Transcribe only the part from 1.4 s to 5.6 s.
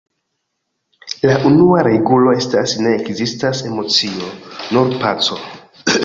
unua regulo estas: "Ne ekzistas emocio; nur paco".